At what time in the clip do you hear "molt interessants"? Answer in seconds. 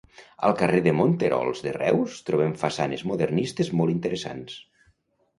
3.83-4.57